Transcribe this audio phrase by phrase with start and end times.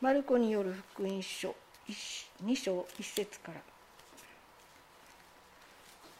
[0.00, 1.54] マルコによる福音書
[2.42, 3.60] 2章1節から。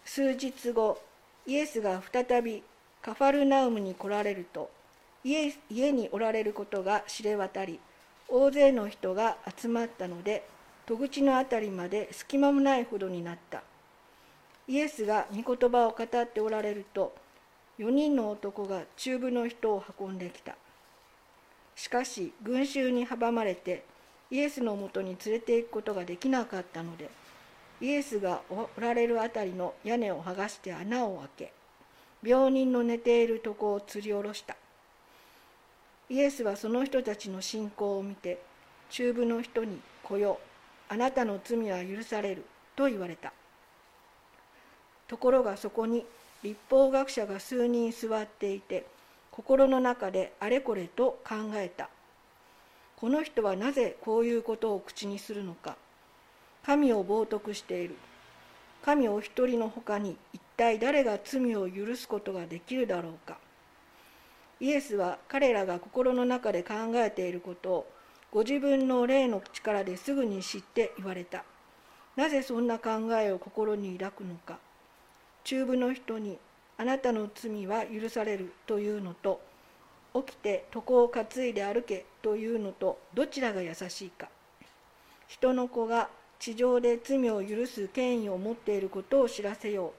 [0.05, 1.01] 数日後
[1.47, 2.63] イエスが再び
[3.01, 4.71] カファルナウムに来られると
[5.25, 7.81] 家におられることが知れ渡り
[8.29, 10.47] 大勢の人が集まったので
[10.85, 13.63] 戸口の辺りまで隙間もないほどになった。
[14.69, 17.15] イエスが御言葉を語っておられると
[17.79, 20.55] 4人の男が中部の人を運んできた。
[21.81, 23.85] しかし群衆に阻まれて
[24.31, 27.09] イエスのもとに連れて行くことができなかったので
[27.81, 31.53] イエスがおられる辺りの屋根を剥がして穴を開け
[32.23, 34.57] 病人の寝ているとこを吊り下ろした。
[36.11, 38.43] イエスはその人たちの信仰を見て
[38.91, 40.39] 中部の人に「来よ
[40.91, 42.45] あなたの罪は許される」
[42.77, 43.33] と言われた。
[45.09, 46.05] ところがそこに
[46.43, 48.85] 立法学者が数人座っていて
[49.31, 51.89] 心の中であれこれと考えた。
[52.97, 55.77] この人はなぜこういうことを口にするのか。
[56.65, 57.97] 神を冒涜している。
[58.83, 63.39] 神お一人のほかに一体誰が罪を許すことができるだろうか。
[64.59, 67.93] イエスは彼らが心の中で考えていることを
[68.31, 71.45] ご自分の霊の力ですぐに知って言われた。
[72.17, 74.59] なぜそんな考えを心に抱くのか。
[75.45, 76.39] 中部の人に
[76.81, 79.43] あなたの罪は許されるというのと
[80.15, 84.31] 起きて床を担いで歩けというのとどちらが優しいか。
[85.29, 89.93] 人の子が地上で罪を許す権威を持っていることを知らせよう。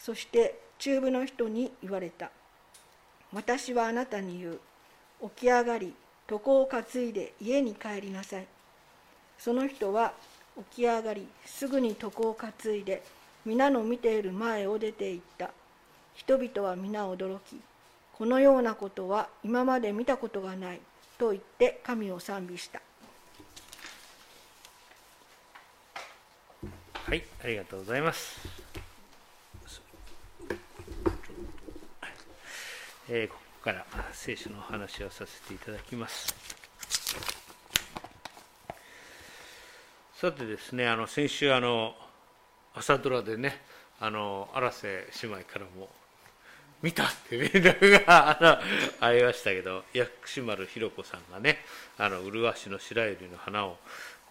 [0.00, 2.30] そして中部の人に言われた。
[3.32, 4.60] 私はあなたに言う。
[5.22, 5.92] 起き上がり
[6.30, 8.46] 床を担いで家に帰りなさい。
[9.38, 10.12] その人は
[10.70, 13.02] 起き上がりすぐに床を担いで
[13.44, 15.50] 皆の見ている前を出て行った。
[16.14, 17.60] 人々は皆驚き
[18.12, 20.80] このようなことは今まで見たことがない
[21.18, 22.82] と言って神を賛美した。
[26.94, 28.46] はいありがとうございます。
[33.08, 36.32] えー、ここから聖書の話をさせていただきます。
[40.14, 41.94] さてですねあの先週あの
[42.74, 43.62] 朝ドラでね
[44.00, 45.88] あの荒瀬姉妹からも
[46.82, 48.60] 「見た!」って連絡が
[49.00, 51.64] ありましたけど薬師丸ひろ子さんがね
[51.98, 53.78] あの麗しの白百合の花を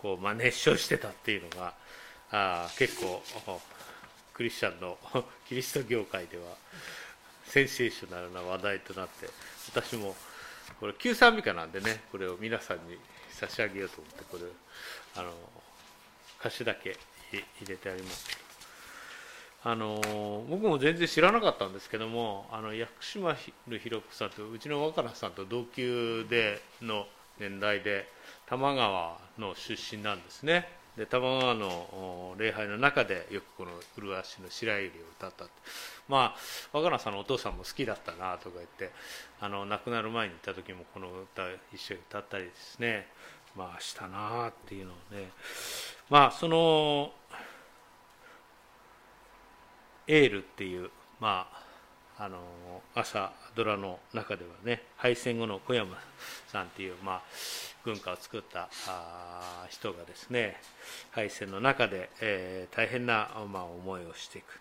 [0.01, 1.73] こう、まあ、熱唱してたっていうのが
[2.31, 3.21] あ結構
[4.33, 4.97] クリスチャンの
[5.47, 6.43] キリスト教会では
[7.45, 9.29] センセーショナルな話題となって
[9.67, 10.15] 私も
[10.79, 12.97] これ旧賛美歌なんでねこれを皆さんに
[13.31, 14.43] 差し上げようと思ってこれ
[15.15, 15.33] あの
[16.39, 16.97] 歌詞だけ
[17.31, 18.48] 入れてあります
[19.63, 19.99] あの
[20.49, 27.05] 僕も全然知らなかったんですけどもあの薬師丸ひろ子さんとうちの若菜さんと同級での
[27.39, 28.07] 年代で
[28.45, 30.67] 多摩川の出身なんですね。
[30.97, 35.45] で多摩川の礼拝の中でよくこの「麗しの白百合」を歌った
[36.07, 38.91] まあ若菜さんのお父さんも好きだったなとか言って
[39.39, 41.43] あの亡くなる前に行った時もこの歌
[41.73, 43.07] 一緒に歌ったりですね。
[43.55, 45.31] まあしたなっていうのをね。
[46.09, 47.13] まあその
[50.11, 50.89] エールっていう
[51.19, 51.47] ま
[52.17, 52.39] ああの
[52.95, 55.97] 朝ドラの中ではね敗戦後の小山
[56.47, 57.21] さんっていうまあ
[57.85, 58.69] 軍歌を作った
[59.69, 60.57] 人がですね
[61.11, 64.59] 敗戦の中で、えー、大変な、まあ、思いをしていく。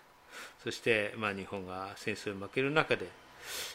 [0.63, 3.09] そして、まあ、日本が戦争に負ける中で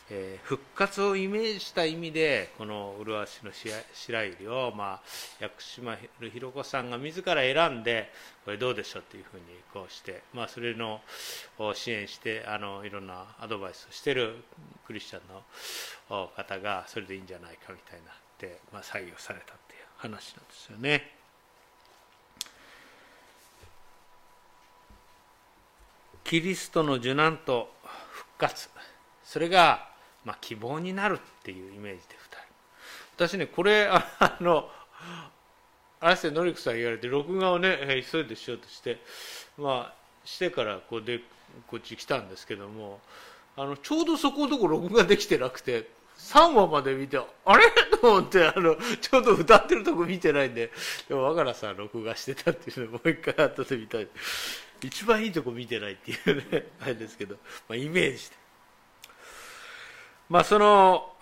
[0.09, 3.51] えー、復活をイメージした意味でこの麗しの
[3.93, 5.01] 白百合を、まあ、
[5.39, 5.99] 薬師丸
[6.31, 8.11] ひろ子さんが自ら選んで
[8.45, 11.01] これどうでしょうというふうにこうして、まあ、それの
[11.73, 14.43] 支援してあのいろんなアドバイスをしてる
[14.85, 15.21] クリスチャン
[16.09, 21.23] の方がそれでいいんじゃないかみたいなで、まあ、採用されたっていう話なんですよね。
[26.23, 27.69] キリストの受難と
[28.11, 28.69] 復活
[29.23, 29.87] それが、
[30.25, 32.37] まあ、希望になるっていうイメージで2人。
[33.15, 34.69] 私ねこれあの
[35.99, 38.99] 綾瀬のり子さん言われて録画をね急いでしようとして
[39.57, 39.93] まあ
[40.25, 41.21] してからこうで
[41.67, 42.99] こっち来たんですけども
[43.55, 45.87] あのちょうどそこのとこ録画できてなくて
[46.17, 47.65] 3話まで見てあれ？
[48.01, 50.71] と思ってあのちょうど歌ってるとこ見てないんで
[51.07, 54.07] でも若菜さん録画してたっていうの もう一回後で見たい。
[54.81, 57.35] 一番いいとこ見てないっていうねあれですけど、
[57.69, 58.42] まあ、イメージで。
[60.33, 61.13] まあその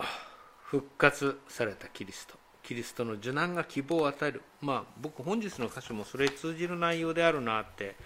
[0.63, 2.35] 復活されたキリスト。
[2.63, 4.41] キリストの受難が希望を与える。
[4.61, 7.97] まあ僕本日の箇所もそれに通じる内容であるなって、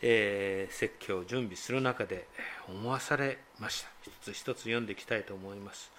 [0.00, 2.26] えー、説教を準備する中で
[2.70, 3.88] 思わされました。
[4.00, 5.92] 一つ一つ読んでいきたいと思います。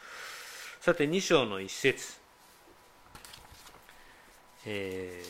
[0.81, 2.17] さて2章の一節。
[4.65, 5.21] え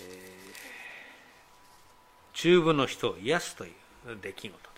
[2.34, 4.75] ー、中部の人を癒すという出来事。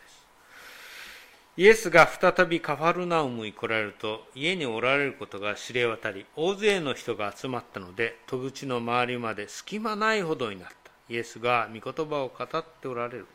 [1.60, 10.76] イエスが再びカファルナウムに来られると家におられることが知れ渡り大勢の人が集まったので戸口の周りまで隙間ないほどになった。
[11.10, 13.26] イエスが御言葉を語っておられる。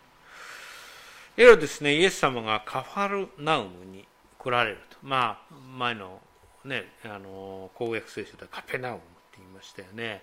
[1.37, 4.07] いはですねイエス様がカファルナウムに
[4.39, 4.99] 来られると。
[5.03, 6.21] まあ前の
[6.65, 10.23] ねあの公約聖書ではカペナウムって言いましたよね。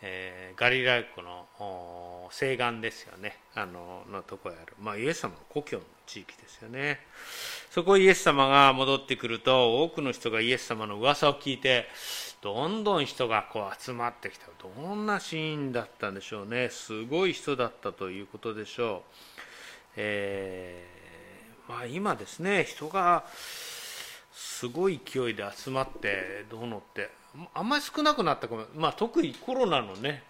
[0.00, 3.36] えー、ガリラ湖の西岸ですよね。
[3.54, 4.54] あののところ。
[4.54, 7.00] ある、まあ、イエス様の故郷の地域ですよね。
[7.70, 11.86] そこイエス様が戻ってくると多くの人がイエス様の噂を聞いて
[12.40, 14.46] どんどん人がこう集まってきた。
[14.62, 16.68] どんなシーンだったんでしょうね。
[16.70, 19.14] すごい人だったということでしょう、
[19.96, 23.24] えー、まあ、今ですね人が
[24.32, 27.10] すごい勢いで集まってどうのって
[27.54, 30.22] あんまり少なくなったかも、まあ、特にコロナのね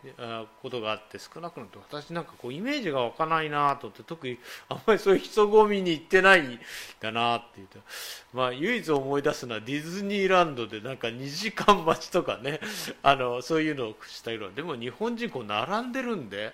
[0.62, 4.38] ことがあって少なくなって私なんかこうイメージが湧かないなと思って特に
[4.69, 6.58] あんまりそういう人混みに行ってないん
[7.00, 7.78] だなっていうと、
[8.32, 12.60] まあ、唯一思い出すのはディズニーランドでなんか2時間待ちとかね
[13.02, 14.50] あのそういうのをしたような。
[14.50, 16.52] でも日本人こう並んでるんで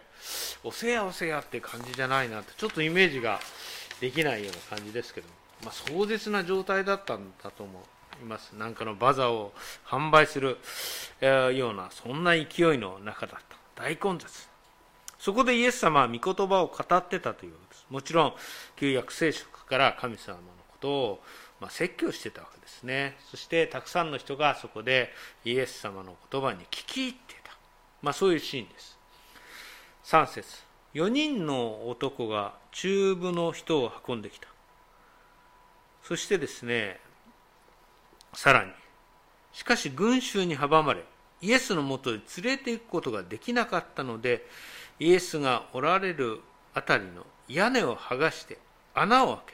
[0.63, 3.41] おせやおせやって感じじゃないなってちょっとイメージが
[4.01, 5.29] できないような感じですけど、
[5.65, 7.83] まあ、壮絶な状態だったんだと思う。
[8.21, 8.53] います。
[8.53, 9.53] なんかのバザーを
[9.87, 10.59] 販売する
[11.21, 13.83] ようなそんな勢いの中だった。
[13.83, 14.49] 大混雑。
[15.19, 17.87] そこでイエス様は御言葉を語ってたということです。
[17.91, 18.35] もちろん
[18.77, 21.23] 旧約聖書から神様のことを
[21.61, 23.17] まあ、説教してたわけですね。
[23.31, 25.11] そしてたくさんの人がそこで
[25.45, 27.57] イエス様の言葉に聞き入ってた、
[28.03, 28.99] まあ、そういうシーンです。
[30.05, 30.63] 3節。
[30.93, 34.49] 4人の男が中部の人を運んできた。
[36.03, 37.01] そしてですね
[38.35, 38.73] さらに
[39.53, 41.05] しかし群衆に阻まれ
[41.41, 42.23] イエスのもとへ連
[42.57, 44.47] れて行くことができなかったので
[44.99, 46.41] イエスがおられる
[46.75, 48.59] あたりの屋根を剥がして
[48.95, 49.45] 穴を開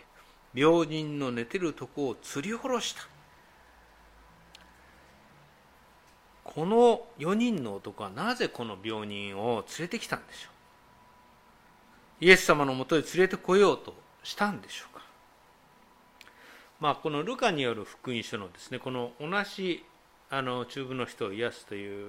[0.54, 3.02] け病人の寝てるとこを吊り下ろした。
[6.42, 10.48] この4人の男はなぜこの病人を連れてきたんでしょ
[12.20, 12.24] う？
[12.24, 13.94] イエス様のもとへ連れてこようと
[14.24, 14.89] したんでしょう？
[16.80, 19.84] まあ、このルカによる福音書のですねこの同じ
[20.30, 22.06] あの中部の人を癒すという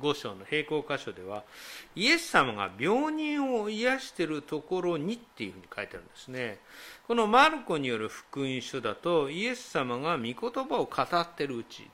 [0.00, 1.42] 五章の並行箇所では
[1.96, 6.58] イエス様が病人を癒しているところにっていうふうに書いてあるんですね。
[7.06, 11.88] このマルコによる福音書だとイエス様が御言葉を語ってるうち。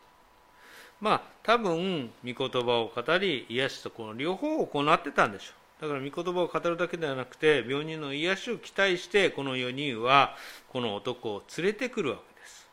[1.01, 5.68] まあ多分御言葉を語り癒しとこの両方を行ってたんでしょう。
[5.81, 10.35] だから御言葉を語るだけではなくて病人の癒しを期待してこの4人は
[10.69, 12.69] この男を連れてくるわけです。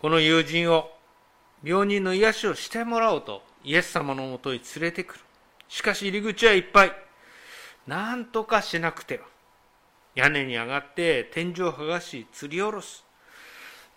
[0.00, 0.90] この友人を
[1.62, 5.20] 病人の癒しをしてもらおうとイエス様のもとに連れてくる。
[5.68, 6.92] しかし入り口はいっぱい。
[7.86, 9.24] 何とかしなくては。
[10.14, 13.04] 屋根に上がって天井を剥がし吊り下ろす。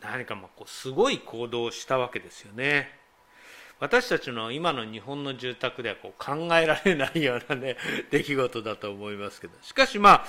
[0.01, 3.03] 何かまこうすごい行動をしたわけですよね。
[3.83, 7.75] 私たちの今の日本の住宅ではこう考えられないようなね
[8.12, 9.53] 出来事だと思いますけど。
[9.62, 10.25] しかしまあ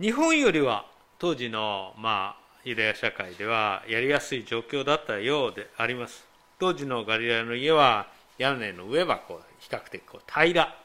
[0.00, 0.90] 日本よりは
[1.20, 6.26] 当時のまあユダヤ社会ではやりやすい状況だったようであります。
[6.58, 8.08] 当時のガリラヤの家は
[8.38, 10.76] 屋根の上はこう比較的こう平ら。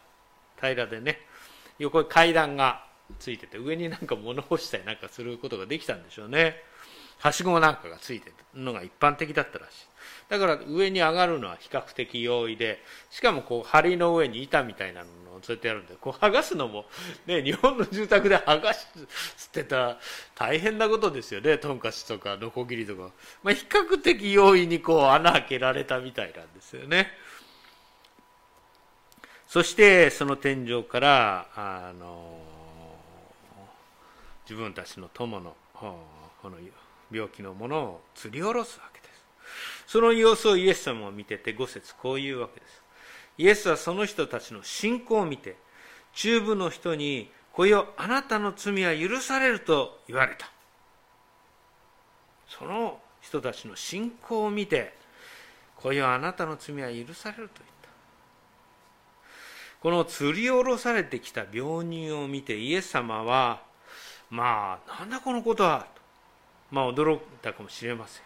[0.62, 1.26] 平らでね
[1.80, 2.86] 横に階段が
[3.18, 6.62] ついてて上になんか物干したりなんかすることができたんでしょうね。
[7.20, 9.88] はしごなんかがついてるのが一般的だったらしい。
[10.30, 12.80] だから上に上がるのは比較的容易で
[13.12, 16.86] しかもこう梁の上に板みたいなのをそうやってやるんでこう剥がすのも、
[17.28, 18.88] ね、日本の住宅で剥がす
[19.48, 20.00] ってたら
[20.34, 21.58] 大変なことですよね。
[21.60, 23.12] トンカチとかノコギリとか、
[23.44, 27.08] まあ、比較的容易にこう穴開けられたみたいなんですよね。
[29.48, 32.40] そしてその天井からあの
[34.50, 36.58] 自分たちの友のこの
[37.16, 39.26] 病気のものを吊り下ろすわけです。
[39.88, 42.82] その様子をイエス様を見てて5節こういうわけです。
[43.38, 45.56] イエスはその人たちの信仰を見て
[46.14, 50.50] 中部の人に「こよあなたの罪は許される」と言われた。
[52.48, 54.94] その人たちの信仰を見て
[55.76, 57.90] 「こよあなたの罪は許される」と言った。
[59.80, 63.62] この吊り下ろされてきた病人を見てイエス様は
[64.30, 65.88] まあなんだこのことは
[66.76, 68.24] まあ驚いたかもしれません。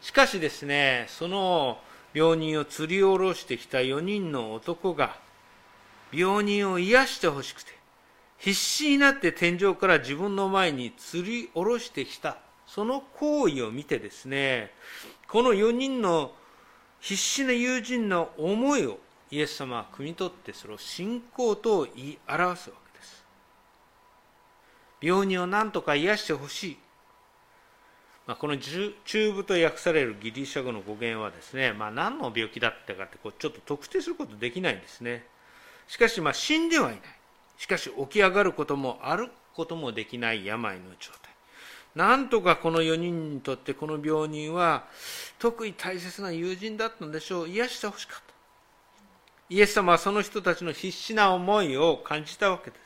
[0.00, 1.78] しかしですねその
[2.12, 5.16] 病人を吊り下ろしてきた4人の男が
[6.12, 7.70] 病人を癒してほしくて
[8.38, 14.72] 必死になって天井から自分の前に吊り下ろしてきたその行為を見てですね
[15.30, 16.32] この4人の
[17.00, 18.98] 必死な友人の思いを
[19.30, 23.24] イエス様は汲み取ってそれを信仰と言い表すわけです。
[25.00, 26.78] 病人を何とか癒してほしい、
[28.28, 35.24] まあ、この中部と訳されるギリシャ語の語源はですね、まあ、何の病気だったかってこうちょっと特定することできないんですね。
[35.88, 37.00] しかしまあ死んではいない。
[37.56, 41.32] しかし起き上がることも歩くこともできない病の状態。
[41.94, 44.84] なんとかこの4人にとってこの病人は
[45.38, 47.48] 特に大切な友人だったんでしょう。
[47.48, 48.34] 癒してほしかった。
[49.48, 52.82] イエス様はその人たちの必死な思いを感じたわけです。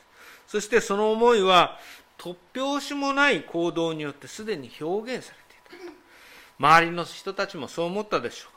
[0.47, 1.79] そしてその思いは
[2.17, 5.37] 突拍子もない行動によってすでに表現され
[5.71, 5.93] ていた。
[6.59, 8.47] 周りの人たちもそう思ったでしょ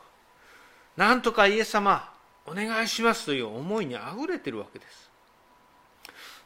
[0.96, 1.00] う。
[1.00, 2.12] なんとかイエス様
[2.46, 5.10] お願いしますという思いにあふれているわけです。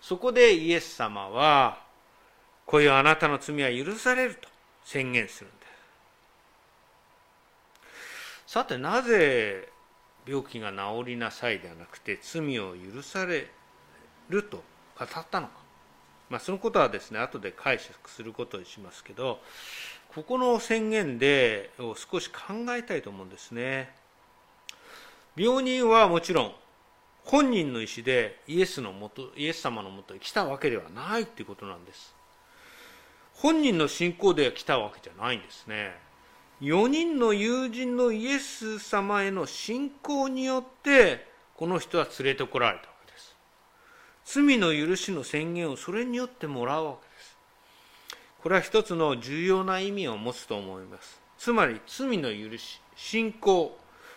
[0.00, 1.78] そこでイエス様は
[2.66, 4.48] こういうあなたの罪は許されると
[4.84, 5.66] 宣言するんで
[8.46, 8.54] す。
[8.54, 9.68] さてなぜ
[10.26, 13.48] 病気が治りなさいではなくて罪を許され
[14.28, 14.64] ると
[14.98, 15.59] 語ったのか、
[16.30, 19.40] まあ、そのことはですね後で解釈することにしますけど
[20.14, 23.94] ここの宣言でを少し考えたいと思うんですね。
[25.36, 26.52] 病人はもちろん
[27.24, 32.14] 本人の意思でイエスのもとイエス様のもとに来たわけではないということなんです。
[33.34, 35.94] 本人の信仰で来たわけじゃないんですね。
[36.60, 42.88] 4人の友人のイエス様への信仰によってこの人は連れてこられた。
[44.24, 47.36] 罪の許しの宣言をそれによってもらうわけです。
[48.42, 51.20] これは一つの重要な意味を持つと思います。
[51.38, 53.76] つまり罪の許し信仰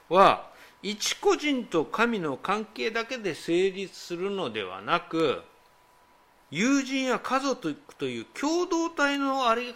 [0.10, 5.41] は一個人と神の関係だけで成立するのではなく
[6.51, 9.74] 友人や家族という共同体のあり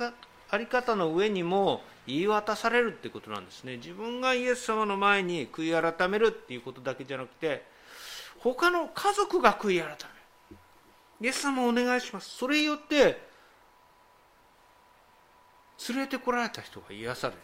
[0.68, 3.78] 方の上にも言い渡されるっていうことなんですね。
[3.78, 7.66] 自分がイエス様の前に悔い改めるっていうことだけじゃなくて
[8.40, 9.98] 他の家族が悔い改める。
[11.20, 12.30] イエス様お願いします。
[12.30, 13.28] それによって
[15.90, 17.40] 連れてこられた人が癒される。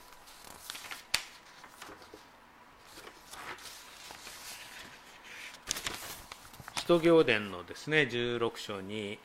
[6.75, 9.18] 使徒行伝のですね16章に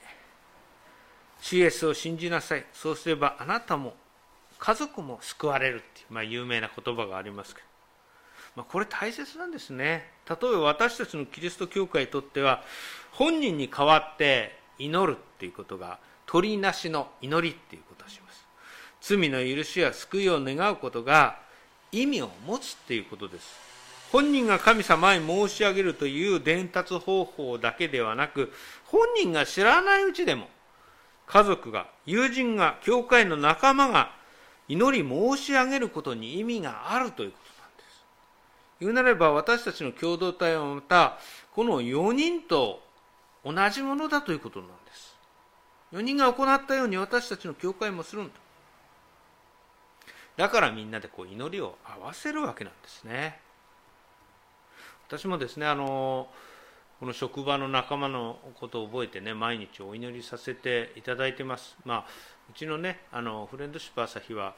[1.43, 2.65] 「CS を信じなさい。
[2.73, 3.97] そうすればあなたも
[4.59, 7.67] 家族も救われるっていう、まあ、有名な言葉がありますけど、
[8.57, 10.11] まあ、これ大切なんですね。
[10.29, 12.63] 例えば私たちのキリスト教会にとっては
[13.19, 18.47] 本人に代わって祈るっていうことが取りなしの祈りっていうことをします
[19.01, 21.41] 罪の許しや救いを願うことが
[21.91, 23.57] 意味を持つっていうことです
[24.13, 28.53] 本人が神様に申し上げるという伝達方法だけではなく
[28.85, 30.47] 本人が知らないうちでも
[31.27, 34.13] 家族が友人が教会の仲間が
[34.69, 38.05] 祈り申し上げることに意味があるということなんです。
[38.81, 41.19] 言うなれば私たちの共同体はまた
[41.55, 42.88] この4人と
[43.55, 45.17] 同じものだということなんです。
[45.93, 48.33] 4人が行ったように私たちの教会もするんだ。
[50.37, 53.41] だからみんなでこう祈りを合わせるわけなんですね。
[55.09, 56.29] 私もですねあの
[57.01, 61.77] この職場の仲間のことを覚えてね毎日お祈りさせていただいてます。
[61.85, 62.05] まあ
[62.51, 64.55] うちのねあのフレンドシップ朝日は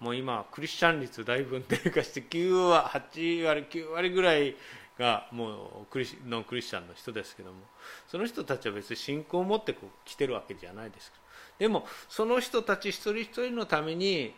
[0.00, 4.56] もう今クリスチャン率だいぶ低下して9割8割9割ぐらい
[5.02, 7.58] がもうクリノンクリスチャンの人ですけども
[8.06, 11.10] その人たちは別に信仰を持ってこう来てるわけじゃないです。
[11.58, 14.32] けどでもその人たち一人一人のために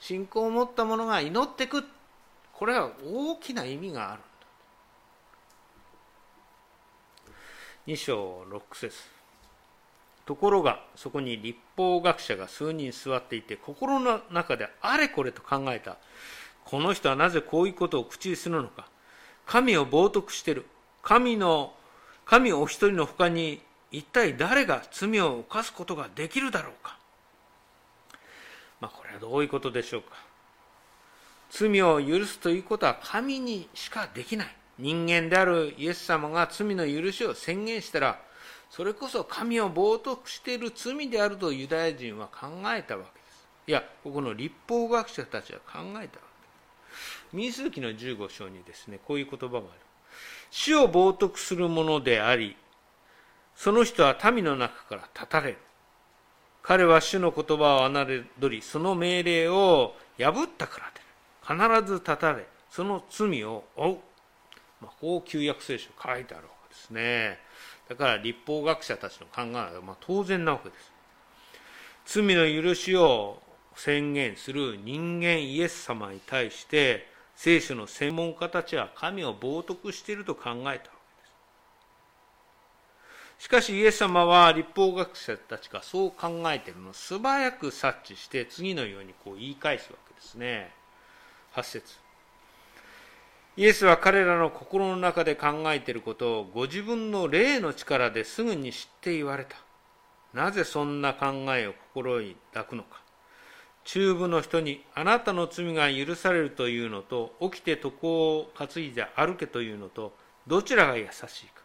[0.00, 1.84] 信仰を持った者が祈ってく
[2.52, 4.26] これは大きな意味があるんだ。
[7.86, 8.96] 2章6節。
[10.24, 15.98] ところがそこに立法学者が数人座っていて心の中であれこれと考えた。
[16.64, 18.88] この人はなぜこういうことを口にするのか。
[19.46, 20.66] 神を冒涜してる。
[21.02, 21.72] 神の
[22.24, 23.62] 神お一人の他に
[23.92, 26.98] 一体誰が罪を犯すことができるだろうか。
[28.80, 30.08] まあこれはどういうことでしょうか。
[31.50, 34.56] 罪を許すということは神にしかできない。
[34.78, 38.20] 人間であるイエス様が罪の許しを宣言したら
[38.68, 43.46] それこそ神を冒涜している罪であるとユダヤ人は考えたわけです。
[43.68, 46.18] いやここの立法学者たちは考えた
[47.32, 49.68] 民数記の15章にですねこういう言葉がある。
[50.50, 52.56] 死を冒涜するものであり
[53.54, 55.58] その人は民の中から断たれる。
[56.62, 60.80] 彼は主の言葉を侮りその命令を破ったか
[61.46, 63.98] らで必ず断たれその罪を負う、
[64.80, 67.38] まあ、こう旧約聖書書いてあるわけですね。
[67.88, 70.92] だから立法学者たちの考えはまあ当然なわけです。
[72.06, 73.40] 罪の許しを
[73.76, 80.80] 宣言する人間イエス様に対して聖書の専門家たちは神を冒涜していると考えたわけで
[83.38, 83.44] す。
[83.44, 90.72] しかしイエス様は立法学者たちがそう考えているのを素早く察知して次のようにこう言い返すわけですね。
[91.54, 91.94] 8節
[93.58, 99.56] イエスは彼らの心の中で考えていることをご自分の霊の力ですぐに知って言われた。
[100.34, 103.05] なぜそんな考えを心に抱くのか。
[103.86, 110.12] 中部の人にあなたの罪が許されるというのと起きて床を担いで歩けというのと
[110.46, 111.62] どちらが優しいか。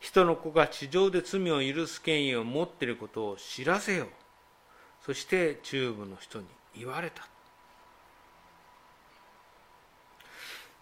[0.00, 4.06] 人の子が地上で罪を許す権威を持っていることを知らせよう。
[5.04, 7.26] そして中部の人に言われた。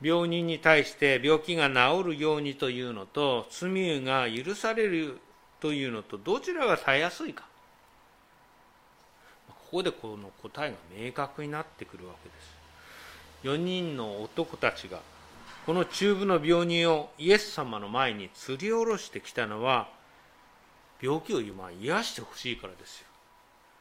[0.03, 5.19] 病人に対して病気が治るようにというのと罪が許される
[5.61, 7.47] というのとどちらがたやすいか。
[9.71, 12.59] ここでこの答えが明確になってくるわけです。
[13.45, 15.01] 4人の男たちが
[15.67, 19.89] この中部の病人をイエス様の前に吊り下ろしてきたのは
[21.03, 23.07] 病気を今癒してほしいからですよ。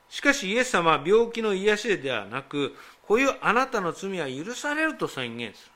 [0.09, 2.75] しかしイエス様は病気の癒しではなく
[3.07, 5.71] こういうあなたの罪は許されると宣言する。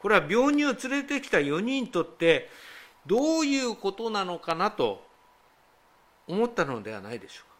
[0.00, 2.50] これは病人を連れてきた4人にとって
[3.06, 5.02] どういうことなのかなと
[6.26, 7.51] 思ったのではないでしょうか。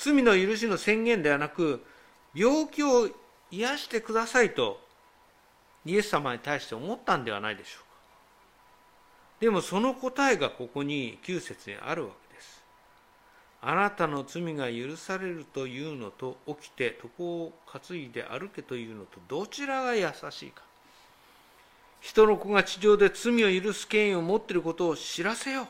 [0.00, 1.84] 罪の許しの宣言ではなく
[2.34, 3.08] 病気を
[3.50, 4.80] 癒してくださいと
[5.84, 7.86] イエス様に対して思ったんではないでしょうか。
[9.40, 12.62] でもその答えがここに9節にあるわけです。
[13.62, 20.62] あなたの罪が許されるというのと起きて床を担いで歩けというのとどちらが優しいか。
[22.00, 25.66] 人の子が地上で罪を許す権威を持っていることを知らせよう。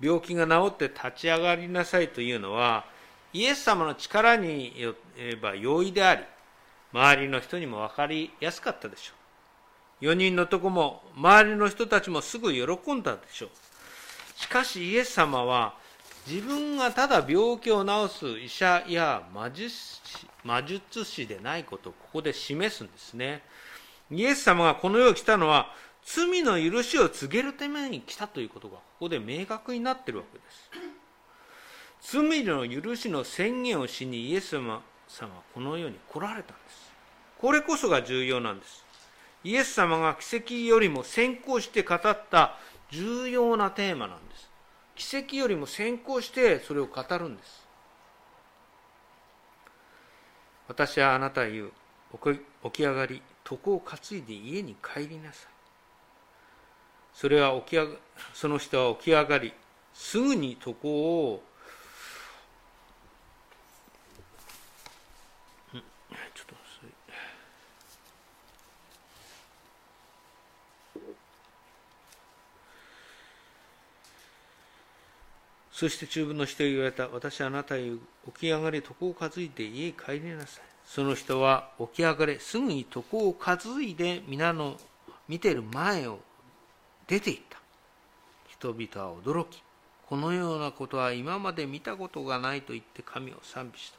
[0.00, 2.84] 病気が治って立ち上がりなさいというのは
[3.32, 6.22] イエス様の力によれば容易であり
[6.92, 9.12] 周りの人にも分かりやすかったでしょ
[10.02, 10.04] う。
[10.04, 13.48] 4人のとこも周りの人たちもすぐ喜んだでしょう。
[14.36, 15.74] しかしイエス様は
[16.26, 23.42] 自分がただ病気を治す医者や魔術師魔術師でないことをここで示すんですね。
[24.10, 25.74] イエス様がこの世に来たのは
[26.08, 30.44] 罪の許しを告げるために来たということがここで明確になっているわけで
[32.00, 32.12] す。
[32.12, 34.82] 罪の許しの宣言をしにイエス様は
[35.52, 36.92] この世に来られたんです。
[37.38, 38.84] これこそが重要なんです。
[39.42, 42.56] イエス様が奇跡よりも先行して語った
[42.90, 44.48] 重要なテーマなんです。
[44.94, 47.66] 奇跡よりも先行してそれを語るんです。
[50.68, 51.72] 私はあなた言う
[52.64, 55.55] 起き上がり床を担いで家に帰りなさい。
[57.16, 57.88] それは起き上
[58.34, 59.54] その人は起き上がり
[59.94, 61.42] すぐに床を
[75.72, 80.64] そして中部の人に言われた私はあなたに起き上がり床を担いで家へ帰りなさい。
[80.86, 84.76] その人は起き上がれすぐに床を担いで皆の
[85.28, 86.20] 見てる前を
[87.06, 87.58] 出ていった。
[88.48, 89.62] 人々は驚き
[90.08, 93.98] このようなことは今まで見たことがないと言って神を賛美した。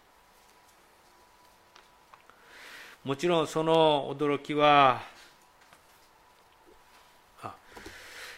[3.04, 5.02] もちろんその驚きは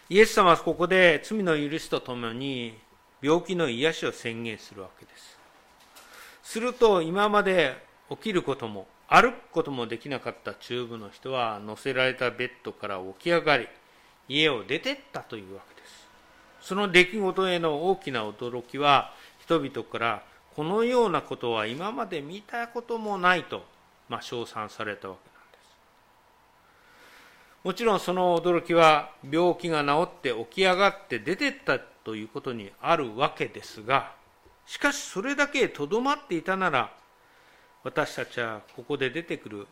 [0.08, 2.76] イエス様はここで罪の許しとともに
[3.22, 5.38] 病気の癒しを宣言するわけです。
[6.42, 7.76] すると今まで
[8.10, 13.68] 起きることも歩くこともできなかった中部の人は乗せられたベッドから起き上がり
[14.30, 16.08] 家を出てったというわけです。
[16.60, 20.22] その出来事への大きな驚きは人々から
[20.54, 23.64] このようなことは今まで見たこともないと、
[24.08, 25.76] まあ、称賛されたわけなんです。
[27.64, 34.12] もちろんその驚きは病気が治って起き上がって出てったということにあるわけですが
[34.64, 36.92] しかしそれだけとどまっていたなら
[37.82, 39.66] 私たちはここで出てくる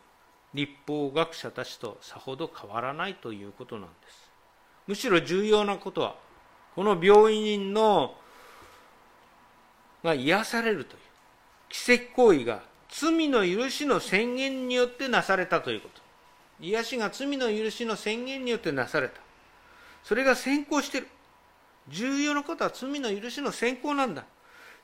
[0.53, 4.28] 立法学者たちとさほど変わらないということなんです。
[4.89, 6.15] むしろ重要なことは
[6.73, 8.15] この病院の
[10.03, 10.99] が癒されるという
[11.69, 16.01] 奇跡行為が罪の許しの宣言によってなされたということ。
[16.59, 19.21] 癒しが罪の許しの宣言によってなされた。
[20.03, 21.07] それが先行している。
[21.89, 24.23] 重要なことは罪の許しの先行なんだ。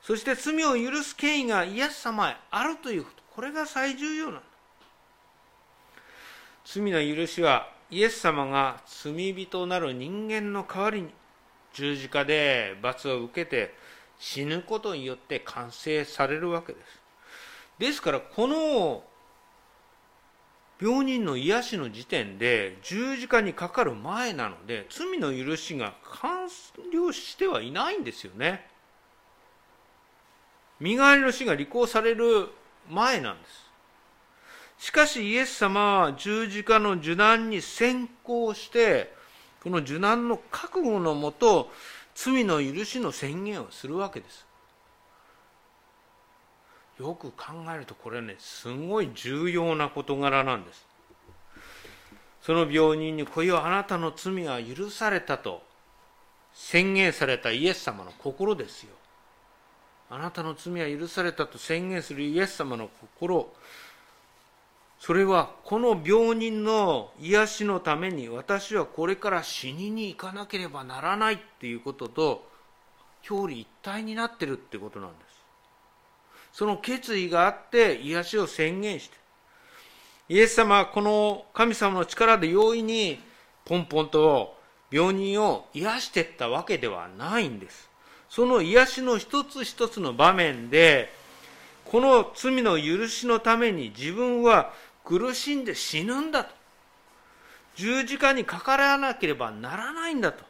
[0.04, 3.24] そして罪を許す権威がイエス様へあるということ。
[3.34, 4.42] これが最重要なんだ。
[6.64, 11.10] 罪の許しはイエス様が罪人なる人間の代わりに
[11.74, 13.74] 十字架で罰を受けて
[14.18, 17.02] 死ぬことによって完成されるわけです。
[17.78, 19.04] ですからこの
[20.82, 26.50] 病人の癒しの時点で十字架にかかる前なので罪の許しが完
[26.92, 28.68] 了してはいないんですよね。
[30.80, 32.50] 身代わりの死が履行される
[32.90, 33.65] 前なんです。
[34.86, 39.12] しかしイエス様は十字架の受難に先行して
[39.64, 41.72] この受難の覚悟のもと
[42.14, 44.46] 罪の許しの宣言をするわけです。
[47.00, 50.86] よく考えるとこれねすごい重要な事柄なんです。
[52.44, 55.64] その病人に「こよあなたの罪は許された」と
[56.54, 58.94] 宣言されたイエス様の心ですよ。
[60.12, 63.52] あなたの罪は許されたと宣言するイエス様の心。
[65.00, 72.48] それはこの病人の癒しのために私はこれから死にに行かなければならないっていうことと
[73.30, 75.36] 表裏一体になってるってことなんです。
[76.54, 79.18] その決意があって癒しを宣言して。
[80.28, 83.20] イエス様はこの神様の力で容易に
[83.64, 84.56] ポンポンと
[84.90, 87.90] 病人を癒していったわけではないんです。
[88.30, 91.12] その癒しの一つ一つの場面で
[91.86, 94.74] この罪の許しのために自分は
[95.06, 96.54] 苦しんで死ぬんだと。
[97.76, 100.44] 十字架にかからなければならないんだと、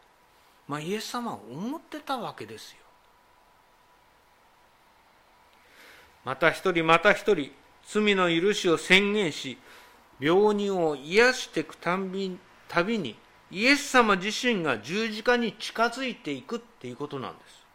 [0.67, 2.77] まあ、イエス様は思ってたわけですよ。
[6.23, 7.51] また一人また一人
[7.87, 9.59] 罪の許しを宣言し
[10.19, 13.15] 病人を癒していくたびに
[13.51, 17.65] イエス様自身が十字架に近づいていくっていうことなんです。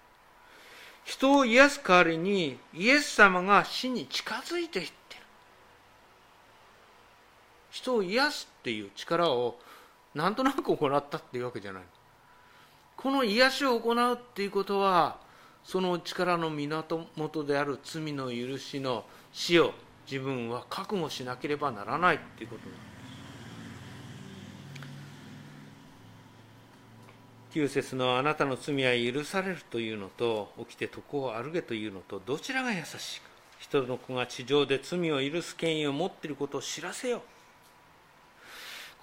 [1.05, 4.93] 人を癒す代わりにイエス様が死に近づいていっ
[7.71, 9.59] 人を癒すっていう力を
[10.15, 11.83] なんとなく行ったっていうわけじゃない。
[12.97, 15.19] この癒しを行うっていうことは
[15.65, 17.09] その力の源
[17.45, 19.73] である罪の許しの死を
[20.11, 22.91] 自分は覚悟しなければならないっていうことなんです
[27.59, 33.31] 9節のあなたの罪は許されるというのと起きて床を歩けというのとどちらが優しいか。
[33.59, 37.23] 人の子が地上で罪を許す権威を持っていることを知らせよ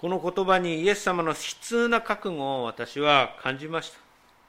[0.00, 3.98] この言葉にイエス様の悲痛な覚悟を私は感じました。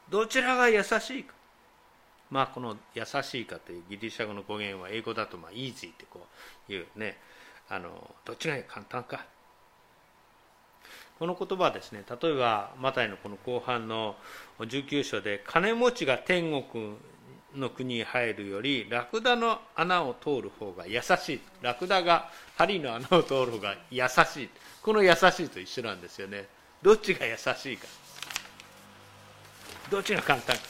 [0.10, 1.34] どちらが優しいか。
[2.30, 6.28] まあ、この「優しいか」というギリシャ語の語源は英語だと「まあ、イージー」ってこ
[6.68, 7.18] ういうね
[7.68, 9.26] あのどっちが簡単か。
[11.18, 14.16] この言葉はですね例えばマタイのこの後半の
[14.60, 16.96] 19章で金持ちが天国
[17.56, 21.42] の国に入るよりラクダの穴を通る方が優しい。
[21.62, 24.50] ラクダが針の穴を通る方が優しい。
[24.82, 26.48] この優しいと一緒なんですよね。
[26.82, 27.86] どっちが優しいか。
[29.90, 30.62] どっちが簡単か。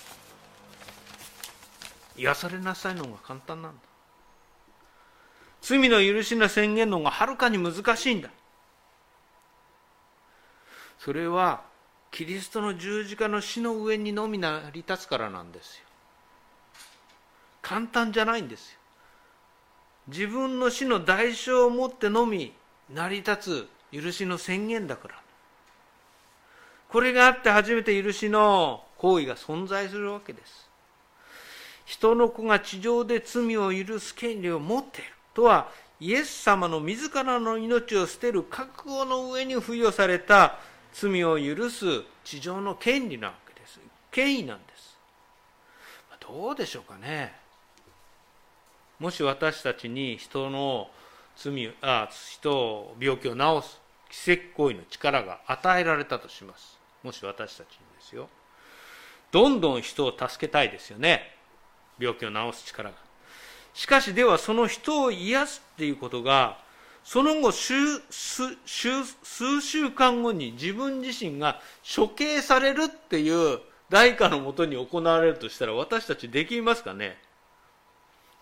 [2.17, 3.79] 癒されなさいの方が簡単なんだ。
[5.61, 8.29] 罪の許しの宣言の方がはるかに難しいんだ。
[10.97, 11.61] それは
[12.11, 15.85] キリストの十字架の死の上にのみ成り立つからなんですよ。
[17.61, 18.79] 簡単じゃないんですよ。
[20.07, 22.53] 自分の死の代償をもってのみ
[22.91, 25.15] 成り立つ許しの宣言だから。
[26.89, 30.69] これがあって初めて許しの行為が存在するわけです。
[31.85, 40.59] 人の子が地上で罪を許す権利を持っているとはイエス様の自らの命を捨てる覚悟の上に付与された
[40.93, 41.85] 罪を許す
[42.23, 43.79] 地上の権利なわけです。
[44.11, 44.97] 権威なんです。
[46.19, 47.33] どうでしょうかね。
[48.99, 50.89] もし私たちに人の
[51.41, 56.77] 罪あ人を病気を治す奇跡行為の力が与えられたとします。
[57.03, 58.27] もし私たちにですよ。
[59.31, 61.35] どんどん人を助けたいですよね。
[61.99, 62.95] 病気を治す力が。
[63.73, 66.57] しかしではその人を癒すっていうことが
[67.03, 71.61] その後数数週間後に自分自身が
[71.95, 77.17] 処刑されるっていう代価のもとに行われるとしたら私たちできますかね？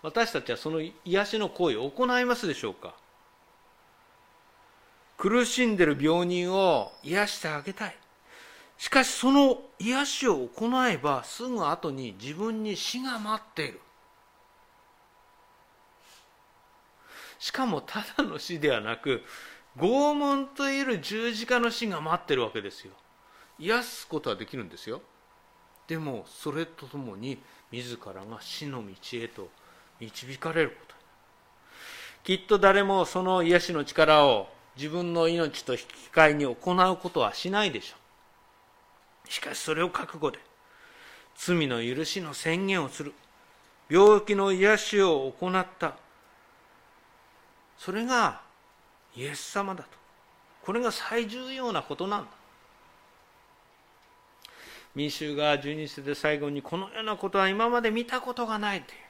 [0.08, 2.96] 私たちはその癒しの行為を行いますでしょうか？
[5.18, 7.96] 苦しんでる病人を癒してあげたい。
[8.78, 13.82] しかしその癒しを行えばすぐ後に自分に死が待っている。
[17.38, 19.24] しかもただの死ではなく
[19.78, 22.94] 拷問といる十字架の死が待ってるわけですよ。
[23.60, 25.02] 癒すことはできるんですよ。
[25.86, 27.40] でもそれとともに
[27.74, 29.50] 自らが死の道へと
[30.00, 30.96] 導かれること。
[32.24, 35.84] きっと誰もその癒しの力を自分の命と引き
[36.14, 36.52] 換えに行
[36.92, 37.96] うことはしないでしょ
[39.28, 39.32] う。
[39.32, 40.40] しかしそれを覚悟で
[41.36, 43.14] 罪の許しの宣言をする。
[43.90, 45.96] 病気の癒しを行った。
[47.78, 48.42] それが
[49.16, 49.90] イエス様だと。
[50.64, 52.28] これが最重要なことなんだ。
[54.94, 59.07] 民衆が12節で最後にこのようなことは今まで見たことがないという。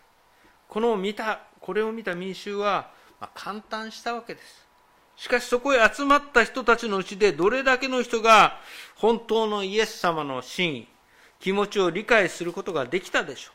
[0.67, 4.67] この見たこれを見た民衆は、まあ、感嘆したわけです。
[5.15, 8.59] しかしそこへ集まった人たちのうちでどれだけの人が
[8.95, 10.87] 本当のイエス様の真意
[11.39, 13.53] 気持ちを理解することができたでしょう。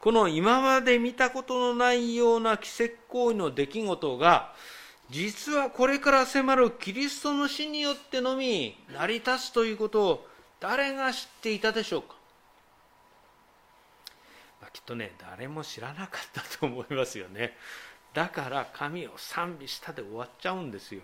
[0.00, 4.54] この今まで見たことのないような奇跡行為の出来事が
[5.10, 10.26] 実はこれから迫るキリストの死によってのみ成り立つということを
[10.58, 12.14] 誰が知っていたでしょうか、
[14.60, 17.56] まあ、きっとね誰も知らなかったと思いますよね。
[18.12, 21.02] だから神を賛美したで終わっちゃうんですよ。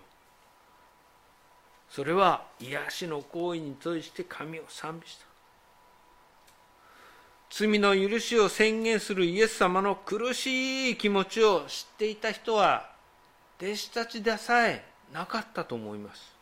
[1.89, 5.25] それは癒しの行為に通して神を賛美した。
[7.49, 12.91] 罪の許しを宣言するイエス様の苦しい気持ちを知っていた人は
[13.61, 16.35] 弟子たちでさえなかったと思います。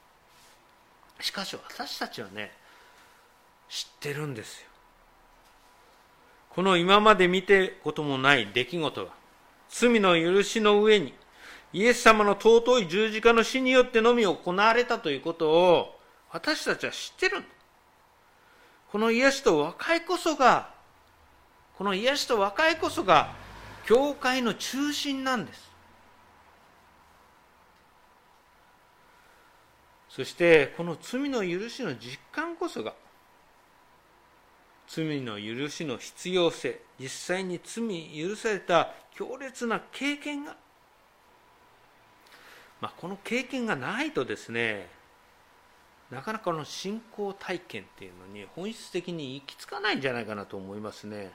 [1.22, 2.52] しかし私たちはね
[3.70, 4.68] 知ってるんですよ。
[6.56, 9.12] この今まで見てこともない出来事が
[9.70, 11.14] 罪の許しの上に
[11.74, 16.00] イエス様の尊い十字架の死によってのみ行われたということを
[16.32, 17.44] 私たちは知ってる
[18.90, 20.70] この癒しと和解こそが
[21.78, 23.34] この癒しと和解こそが
[23.86, 25.70] 教会の中心なんです。
[30.08, 32.94] そしてこの罪の許しの実感こそが
[34.88, 37.84] 罪の許しの必要性実際に罪
[38.16, 40.56] 許された強烈な経験が、
[42.82, 44.88] まあ、この経験がないとですね
[46.12, 51.32] なかなかの信仰体験っていうのに本質的に行き着かないんじゃないかなと思いますね。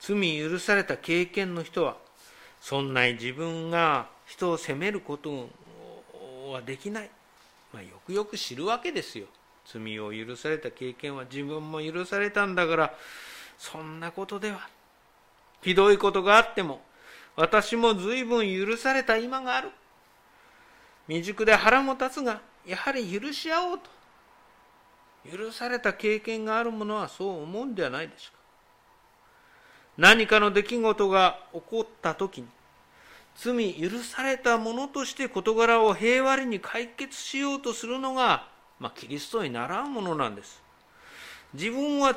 [0.00, 1.96] 罪許された経験の人は
[2.60, 5.48] そんなに自分が人を責めること
[6.50, 7.10] はできない、
[7.72, 9.26] まあ、よくよく知るわけですよ。
[9.64, 12.94] 罪を許された経験は自分も許されたんだから
[13.58, 14.68] そんなことでは
[15.62, 16.82] ひどいことがあっても
[17.36, 19.70] 私も随分許された今がある。
[21.08, 28.42] 未熟で腹も立つがやはり許し合おうと許された経験がある者はそう思うんではないでしょうか。
[29.98, 32.48] 何かの出来事が起こった時に
[33.36, 38.48] 罪許されたものとして事柄を平和に解決しようとするのが
[38.82, 40.60] まあ、キリストに習うものなんです。
[41.54, 42.16] 自分は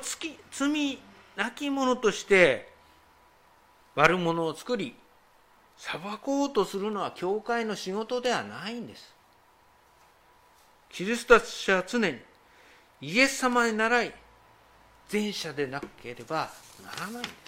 [0.52, 1.00] 罪
[1.36, 2.74] なき者として
[3.94, 4.96] 悪者を作り
[5.78, 9.14] 裁こうとするのは教会の仕事ではないんです。
[10.90, 12.18] キリストたちは常に
[13.00, 14.14] イエス様に習い
[15.12, 16.50] 前者でなければ
[16.84, 17.45] ならないんです。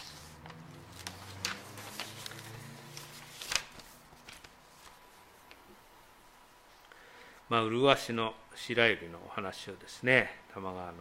[7.50, 10.94] まあ、麗しの白百合のお話をですね玉川の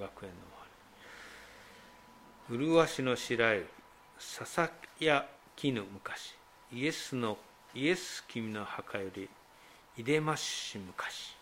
[0.00, 0.36] 学園の
[2.56, 3.64] 麗しの白百合
[4.18, 6.34] ささやきぬ昔。
[6.72, 7.36] イエスの
[7.74, 9.28] イエス君の墓より
[9.96, 11.36] いでまし昔。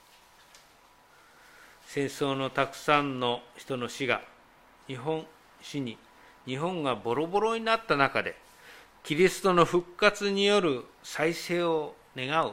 [1.86, 4.20] 戦争のたくさんの人の死が
[4.88, 5.24] 日本
[5.62, 5.96] 死に
[6.44, 8.36] 日本がボロボロになった中で
[9.04, 12.52] キリストの復活による再生を願う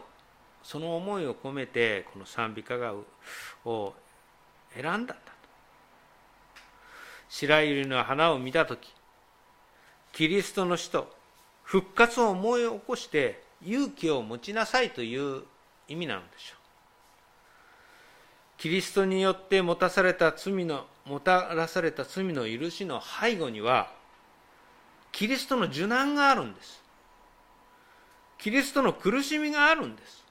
[0.63, 2.93] その思いを込めてこの賛美歌が
[3.65, 3.93] を
[4.73, 5.19] 選んだんだと。
[7.29, 8.93] 白百合の花を見た時
[10.11, 11.11] キリストの死と
[11.63, 15.43] 復活を思い起こして勇気を持ちなさいという
[15.87, 16.57] 意味なのでしょう。
[18.57, 23.91] キリストによって持たされた罪のもたらされた罪の許しの背後には
[25.11, 26.81] キリストの受難があるんです。
[28.37, 30.23] キリストの苦しみがあるんです。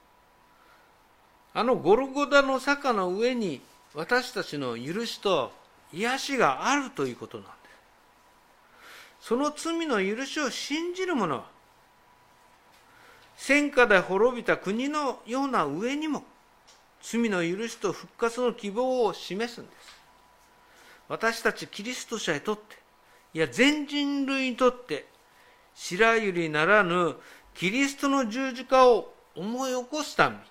[1.53, 3.61] あのゴルゴダの坂の上に
[3.93, 5.51] 私たちの許しと
[5.93, 7.51] 癒しがあるということなんで
[9.21, 9.27] す。
[9.27, 11.45] その罪の許しを信じる者は
[13.37, 16.23] 戦火で滅びた国のような上にも
[17.01, 20.03] 罪の許しと復活の希望を示すんです。
[21.07, 22.77] 私たちキリスト者にとって
[23.33, 25.05] いや全人類にとって
[25.75, 27.15] 白百合ならぬ
[27.53, 30.41] キリストの十字架を思い起こすために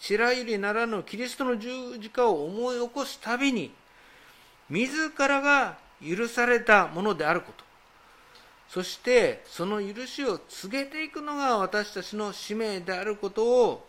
[0.00, 3.70] 白百合ならぬキリストの十字架を思い起こすたびに
[4.68, 7.64] 自らが許されたものであること。
[8.68, 13.86] そしてその許しを告げていくのが私たちの使命であることを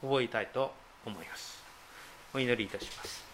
[0.00, 0.72] 覚えたいと
[1.04, 1.62] 思います。
[2.34, 3.24] お祈りいたします。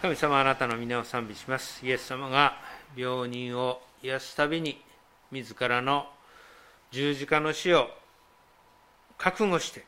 [0.00, 1.84] 神様あなたの皆を賛美します。
[1.84, 2.56] イエス様が
[2.96, 4.80] 病人を癒すたびに
[5.30, 6.06] 自らの
[6.92, 7.88] 十字架の死を
[9.16, 9.84] 覚悟して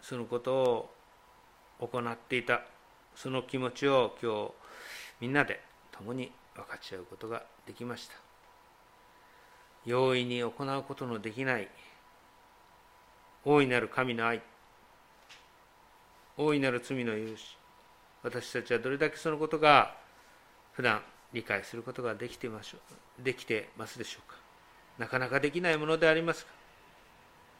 [0.00, 0.90] そのことを
[1.78, 2.62] 行っていた。
[3.14, 4.52] その気持ちを今日
[5.20, 8.14] みんなで共に分かち合うことができました。
[9.84, 11.68] 容易に行うことのできない。
[13.44, 14.40] 大いなる神の愛。
[16.38, 17.58] 大いなる罪の許し。
[18.22, 19.94] 私たちはどれだけそのことが
[20.72, 21.02] 普段
[21.34, 22.78] 理解することができてましょ
[23.22, 24.41] できてますでしょうか。
[25.02, 26.50] なかなかできないものでありますが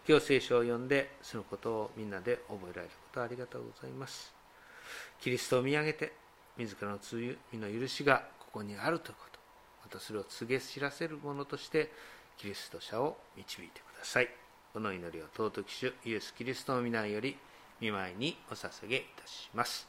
[0.08, 4.32] 今日聖書を読んでそのことをみんなで覚えられることありがとうございます。
[5.20, 6.12] キリストを見上げて
[6.56, 9.40] 自らの罪の許しがここにあるということ。
[9.84, 11.90] またそれを告げ知らせるものとして
[12.36, 14.28] キリスト者を導いてください。
[14.72, 17.36] この祈りを尊き主イエス・キリストの皆より
[17.80, 19.88] 見舞いにお捧げいたします。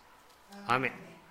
[0.67, 1.22] アメン。